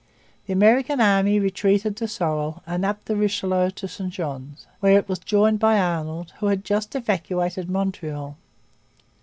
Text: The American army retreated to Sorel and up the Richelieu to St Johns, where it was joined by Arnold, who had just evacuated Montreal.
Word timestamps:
The 0.47 0.53
American 0.53 0.99
army 0.99 1.39
retreated 1.39 1.95
to 1.97 2.07
Sorel 2.07 2.63
and 2.65 2.83
up 2.83 3.05
the 3.05 3.15
Richelieu 3.15 3.69
to 3.75 3.87
St 3.87 4.11
Johns, 4.11 4.65
where 4.79 4.97
it 4.97 5.07
was 5.07 5.19
joined 5.19 5.59
by 5.59 5.77
Arnold, 5.77 6.33
who 6.39 6.47
had 6.47 6.63
just 6.65 6.95
evacuated 6.95 7.69
Montreal. 7.69 8.35